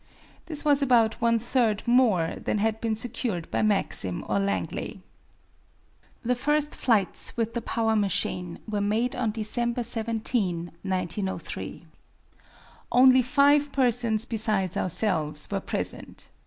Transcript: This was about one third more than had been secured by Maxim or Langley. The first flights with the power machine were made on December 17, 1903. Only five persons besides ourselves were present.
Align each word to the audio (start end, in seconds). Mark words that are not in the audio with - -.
This 0.47 0.65
was 0.65 0.81
about 0.81 1.21
one 1.21 1.37
third 1.37 1.87
more 1.87 2.35
than 2.43 2.57
had 2.57 2.81
been 2.81 2.95
secured 2.95 3.51
by 3.51 3.61
Maxim 3.61 4.25
or 4.27 4.39
Langley. 4.39 5.03
The 6.25 6.33
first 6.33 6.75
flights 6.75 7.37
with 7.37 7.53
the 7.53 7.61
power 7.61 7.95
machine 7.95 8.57
were 8.67 8.81
made 8.81 9.15
on 9.15 9.29
December 9.29 9.83
17, 9.83 10.71
1903. 10.81 11.85
Only 12.91 13.21
five 13.21 13.71
persons 13.71 14.25
besides 14.25 14.75
ourselves 14.75 15.47
were 15.51 15.59
present. 15.59 16.29